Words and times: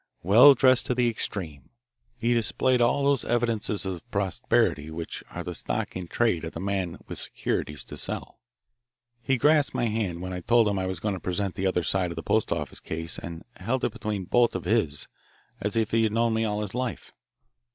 Well 0.23 0.55
dressed 0.55 0.87
to 0.87 0.95
the 0.95 1.07
extreme, 1.09 1.69
he 2.17 2.33
displayed 2.33 2.81
all 2.81 3.03
those 3.03 3.23
evidences 3.23 3.85
of 3.85 4.01
prosperity 4.09 4.89
which 4.89 5.23
are 5.29 5.43
the 5.43 5.53
stock 5.53 5.95
in 5.95 6.07
trade 6.07 6.43
of 6.43 6.53
the 6.53 6.59
man 6.59 6.97
with 7.07 7.19
securities 7.19 7.83
to 7.83 7.97
sell. 7.97 8.39
He 9.21 9.37
grasped 9.37 9.75
my 9.75 9.85
hand 9.85 10.23
when 10.23 10.33
I 10.33 10.39
told 10.41 10.67
him 10.67 10.79
I 10.79 10.87
was 10.87 10.99
going 10.99 11.13
to 11.13 11.19
present 11.19 11.53
the 11.53 11.67
other 11.67 11.83
side 11.83 12.11
of 12.11 12.15
the 12.15 12.23
post 12.23 12.51
office 12.51 12.79
cases 12.79 13.19
and 13.19 13.43
held 13.57 13.83
it 13.83 13.93
between 13.93 14.25
both 14.25 14.55
of 14.55 14.65
his 14.65 15.07
as 15.59 15.75
if 15.75 15.91
he 15.91 16.01
had 16.01 16.11
known 16.13 16.33
me 16.33 16.45
all 16.45 16.61
his 16.61 16.73
life. 16.73 17.11